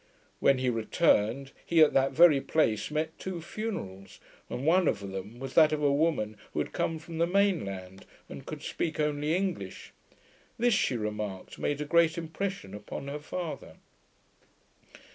When 0.39 0.57
he 0.57 0.71
returned, 0.71 1.51
he 1.63 1.81
at 1.83 1.93
that 1.93 2.11
very 2.11 2.41
place 2.41 2.89
met 2.89 3.19
two 3.19 3.39
funerals, 3.39 4.19
and 4.49 4.65
one 4.65 4.87
of 4.87 5.11
them 5.11 5.37
was 5.37 5.53
that 5.53 5.71
of 5.71 5.83
a 5.83 5.93
woman 5.93 6.37
who 6.53 6.59
had 6.59 6.71
come 6.71 6.97
from 6.97 7.19
the 7.19 7.27
main 7.27 7.63
land, 7.63 8.07
and 8.27 8.43
could 8.43 8.63
speak 8.63 8.99
only 8.99 9.35
English. 9.35 9.93
This, 10.57 10.73
she 10.73 10.97
remarked, 10.97 11.59
made 11.59 11.81
a 11.81 11.85
great 11.85 12.17
impression 12.17 12.73
upon 12.73 13.09
her 13.09 13.19
father. 13.19 13.77